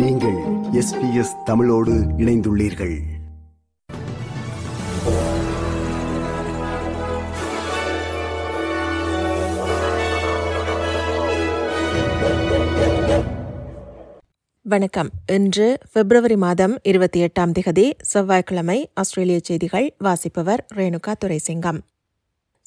[0.00, 0.36] நீங்கள்
[0.72, 2.98] எஸ்பிஎஸ் தமிழோடு இணைந்துள்ளீர்கள்.
[14.62, 15.10] வணக்கம்.
[15.26, 21.78] இன்று பிப்ரவரி மாதம் இருபத்தி எட்டாம் திகதி செவ்வாய்க்கிழமை ஆஸ்திரேலிய செய்திகள் வாசிப்பவர் ரேணுகா துரைசிங்கம்.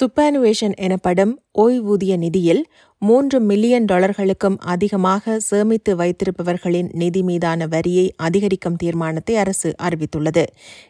[0.00, 2.66] சுப்பானுவேஷன் எனப்படும் ஓய்வூதிய நிதியில்
[2.98, 10.44] மூன்று மில்லியன் டாலர்களுக்கும் அதிகமாக சேமித்து வைத்திருப்பவர்களின் நிதி மீதான வரியை அதிகரிக்கும் தீர்மானத்தை அரசு அறிவித்துள்ளது.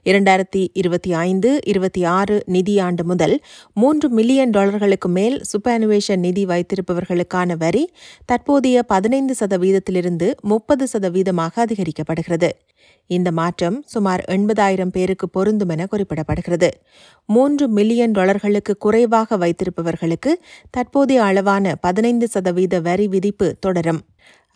[0.05, 3.41] இரண்டாயிரத்தி இருபத்தி ஐந்து இருபத்தி ஆறு நிதியாண்டு முதல்
[3.75, 7.91] மூன்று மில்லியன் டாலர்களுக்கு மேல் சுப்பானுவேஷன் நிதி வைத்திருப்பவர்களுக்கான வரி
[8.25, 12.51] தற்போதைய பதினைந்து சதவீதத்திலிருந்து முப்பது சதவீதமாக அதிகரிக்கப்படுகிறது.
[13.07, 16.71] இந்த மாற்றம் சுமார் எண்பதாயிரம் பேருக்கு பொருந்தும் என குறிப்பிடப்படுகிறது.
[17.27, 20.33] மூன்று மில்லியன் டாலர்களுக்கு குறைவாக வைத்திருப்பவர்களுக்கு
[20.71, 24.01] தற்போதைய அளவான பதினைந்து சதவீத வரி விதிப்பு தொடரும்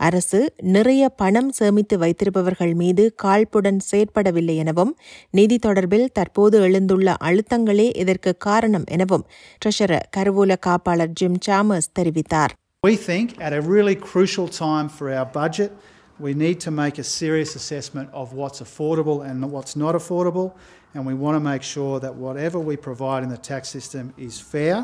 [0.00, 0.38] அரசு
[0.74, 4.92] நிறைய பணம் சேமித்து வைத்திருப்பவர்கள் மீது காழ்ப்புடன் செயற்படவில்லை எனவும்
[5.38, 9.24] நிதி தொடர்பில் தற்போது எழுந்துள்ள அழுத்தங்களே இதற்கு காரணம் எனவும்
[9.62, 15.28] ட்ரெஷரர் கருவூல காப்பாளர் ஜிம் சாமர்ஸ் தெரிவித்தார் We think at a really crucial time for our
[15.34, 15.70] budget,
[16.18, 20.48] we need to make a serious assessment of what's affordable and what's not affordable,
[20.94, 24.36] and we want to make sure that whatever we provide in the tax system is
[24.54, 24.78] fair.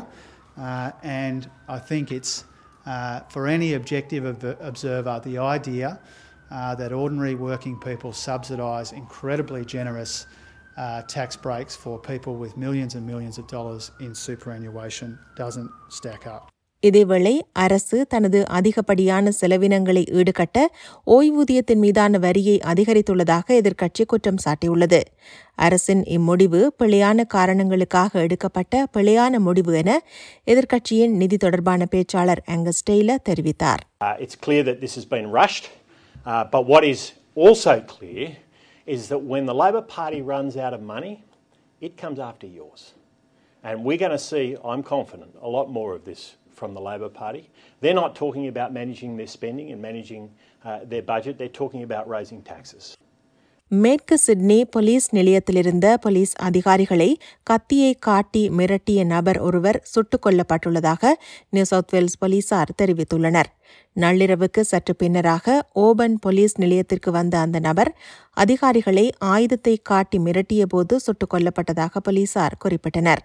[0.57, 2.43] Uh, and I think it's
[2.85, 5.99] uh, for any objective ob- observer the idea
[6.49, 10.25] uh, that ordinary working people subsidise incredibly generous
[10.77, 16.27] uh, tax breaks for people with millions and millions of dollars in superannuation doesn't stack
[16.27, 16.49] up.
[16.83, 20.57] இதேவேளை அரசு தனது அதிகப்படியான செலவினங்களை ஈடுகட்ட
[21.07, 24.99] ஓய்வூதியத்தின் மீதான வரியை அதிகரித்துள்ளதாக எதிர்க்கட்சி குற்றம் சாட்டியுள்ளது
[25.57, 29.91] அரசின் இம்முடிவு பிழையான காரணங்களுக்காக எடுக்கப்பட்ட பிழையான முடிவு என
[30.47, 33.83] எதிர்க்கட்சியின் நிதி தொடர்பான பேச்சாளர் அங்கஸ் டெய்லர் தெரிவித்தார்
[38.87, 41.13] Is that when the Labor Party runs out of money,
[41.81, 42.81] it comes after yours.
[43.63, 46.21] And we're going to see, I'm confident, a lot more of this
[46.57, 47.43] from the Labor Party.
[47.81, 50.23] They're not talking about managing their spending and managing
[50.63, 52.85] uh, their budget, they're talking about raising taxes.
[53.71, 57.07] மேற்கு Sydney police நிலையத்திலிருந்த police அதிகாரிகளை
[57.43, 61.11] கத்தியை காட்டி மிரட்டிய நபர் ஒருவர் சுட்டுக் கொல்லப்பட்டுள்ளதாக
[61.49, 63.49] new South Wales போலீசார் தெரிவித்துள்ளனர்
[63.95, 67.91] நள்ளிரவுக்கு சற்று பின்னராக ஓபன் போலீஸ் நிலையத்திற்கு வந்த அந்த நபர்
[68.37, 73.23] அதிகாரிகளை ஆயுதத்தை காட்டி மிரட்டியபோது சுட்டுக் கொல்லப்பட்டதாக போலீசார் குறிப்பிட்டனர்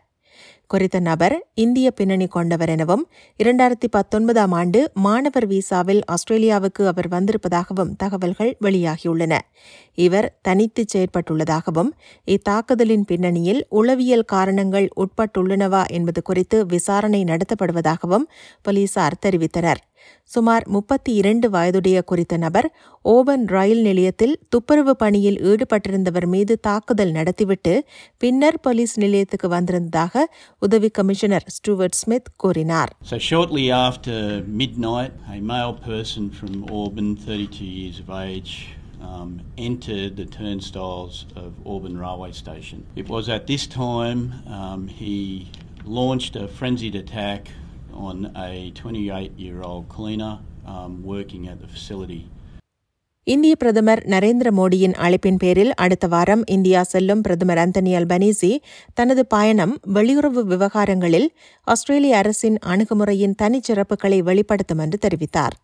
[0.67, 3.03] குறித்த நபர் இந்திய பின்னணி கொண்டவர் எனவும்
[3.39, 9.39] இரண்டாயிரத்தி பத்தொன்பதாம் ஆண்டு மாணவர் விசாவில் ஆஸ்திரேலியாவுக்கு அவர் வந்திருப்பதாகவும் தகவல்கள் வெளியாகியுள்ளன.
[9.95, 11.91] இவர் தனித்து செயற்பட்டுள்ளதாகவும்
[12.25, 18.27] இத்தாக்குதலின் பின்னணியில் உளவியல் காரணங்கள் உட்பட்டுள்ளனவா என்பது குறித்து விசாரணை நடத்தப்படுவதாகவும்
[18.63, 19.83] போலீசார் தெரிவித்தனர்.
[20.31, 22.69] சுமார் முப்பத்தி இரண்டு வயதுடைய குறித்த நபர்
[23.05, 27.75] ஓபன் ரயில் நிலையத்தில் துப்புரவு பணியில் ஈடுபட்டிருந்தவர் மீது தாக்குதல் நடத்திவிட்டு
[28.19, 30.25] பின்னர் போலீஸ் நிலையத்துக்கு வந்திருந்ததாக
[30.63, 34.17] உதவி கமிஷனர் ஸ்டூவர்ட் ஸ்மித் கூறினார் So, shortly after
[34.63, 38.53] midnight, a male person from Auburn, 32 years of age,
[39.03, 39.31] um,
[39.61, 42.79] entered the turnstiles of Auburn Railway Station.
[42.97, 44.21] It was at this time
[44.51, 45.17] um, he
[45.97, 47.43] launched a frenzied attack
[48.01, 50.35] on a 28 year old cleaner
[50.67, 52.23] um, working at the facility.
[53.27, 58.51] இந்திய பிரதமர் நரேந்திர மோடியின் அழைப்பின் பேரில் அடுத்த வாரம் India செல்லும் பிரதமர் Anthony Albanese
[58.95, 61.29] தனது பயணம் வெளியுறவு விவகாரங்களில்
[61.67, 65.57] ஆஸ்திரேலிய அரசின் அணுகுமுறையின் தனிச்சிறப்புகளை வெளிப்படுத்தும் என்று தெரிவித்தார்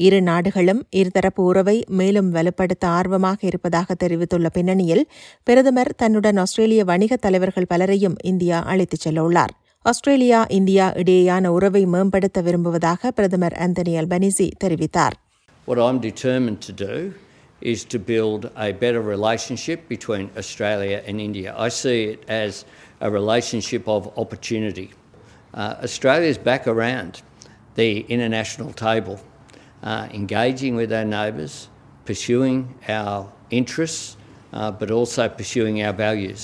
[0.00, 5.04] இரு நாடுகளும் இருதரப்பு உறவை மேலும் வலுப்படுத்த ஆர்வமாக இருப்பதாக தெரிவித்துள்ள பின்னணியில்
[5.42, 9.52] பிரதமர் தன்னுடன் ஆஸ்திரேலிய வணிகத் தலைவர்கள் பலரையும் இந்தியா அழைத்துச் செல்லவுள்ளார்
[9.85, 15.15] ஆஸ்திரேலியா இந்தியா இடையேயான உறவை மேம்படுத்த விரும்புவதாக பிரதமர் அந்தனி அல்பனீசி தெரிவித்தார்
[15.67, 16.97] What I'm determined to do
[17.61, 21.49] is to build a better relationship between Australia and India.
[21.57, 22.51] I see it as
[23.01, 24.87] a relationship of opportunity.
[25.53, 27.11] Uh, Australia's back around
[27.75, 29.17] the international table,
[29.83, 31.55] uh, engaging with our neighbours,
[32.05, 32.59] pursuing
[32.89, 33.17] our
[33.51, 34.05] interests,
[34.53, 36.41] uh, but also pursuing our values.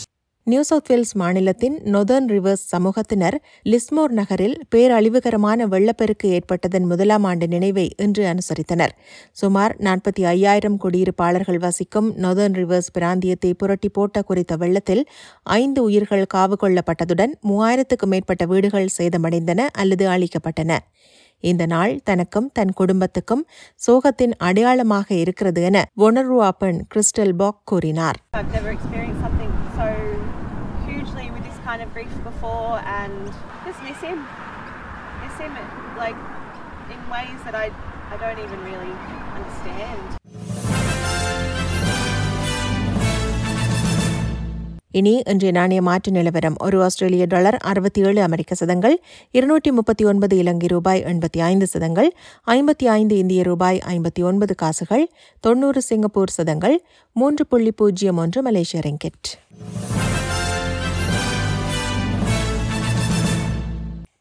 [0.50, 3.35] New South Wales மாநிலத்தின் Northern Rivers சமூகத்தினர்
[3.65, 8.93] Lismore நகரில் பேரழிவுகரமான வெள்ளப்பெருக்கு ஏற்பட்டதன் முதலாம் ஆண்டு நினைவை இன்று அனுசரித்தனர்.
[9.33, 15.05] சுமார் நாற்பத்தி ஐயாயிரம் குடியிருப்பாளர்கள் வசிக்கும் நொதர்ன் ரிவர்ஸ் பிராந்தியத்தை புரட்டி போட்ட குறித்த வெள்ளத்தில்
[15.43, 20.79] ஐந்து உயிர்கள் காவு கொள்ளப்பட்டதுடன் மூவாயிரத்துக்கும் மேற்பட்ட வீடுகள் சேதமடைந்தன அல்லது அழிக்கப்பட்டன.
[21.41, 23.47] இந்த நாள் தனக்கும் தன் குடும்பத்துக்கும்
[23.87, 28.19] சோகத்தின் அடையாளமாக இருக்கிறது என ஒனர்வாப்பன் கிறிஸ்டல் பாக் கூறினார்.
[31.69, 33.15] kind of brief before and
[33.65, 34.19] just miss him.
[35.23, 35.53] Miss him
[35.99, 36.19] like
[36.88, 37.67] in ways that I,
[38.09, 38.94] I don't even really
[39.35, 40.00] understand.
[44.99, 48.94] இனி இன்றைய நாணய மாற்று நிலவரம் ஒரு ஆஸ்திரேலிய டாலர் அறுபத்தி ஏழு அமெரிக்க சதங்கள்
[49.35, 52.09] இருநூற்றி முப்பத்தி ஒன்பது இலங்கை ரூபாய் எண்பத்தி ஐந்து சதங்கள்
[52.47, 55.05] ஐம்பத்தி ஐந்து இந்திய ரூபாய் ஐம்பத்தி ஒன்பது காசுகள்
[55.44, 56.76] தொன்னூறு சிங்கப்பூர் சதங்கள்
[57.17, 59.31] மூன்று புள்ளி பூஜ்ஜியம் ஒன்று மலேசிய ரிங்கெட்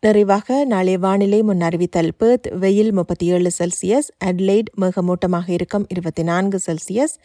[0.07, 6.57] நிறைவாக நாளை வானிலை முன் அறிவித்தல் பேர்த் வெயில் முப்பத்தி ஏழு செல்சியஸ் அட்லைட் மேகமூட்டமாக இருக்கும் இருபத்தி நான்கு
[6.65, 7.15] செல்சியஸ்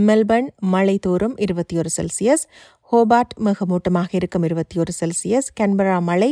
[0.00, 2.44] மெல்பர்ன் மழை தோறும் இருபத்தி ஒரு செல்சியஸ்
[2.92, 6.30] ஹோபார்ட் மேகமூட்டமாக இருக்கும் இருபத்தி ஒரு செல்சியஸ் கன்பரா மழை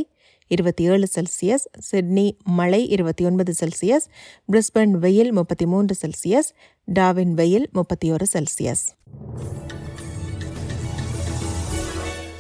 [0.51, 2.27] இருபத்தி ஏழு செல்சியஸ் சிட்னி
[2.59, 4.07] மழை இருபத்தி ஒன்பது செல்சியஸ்
[4.53, 6.51] பிரிஸ்பன் வெயில் முப்பத்தி மூன்று செல்சியஸ்
[6.89, 8.85] டாவின் வெயில் முப்பத்தி ஒரு செல்சியஸ்.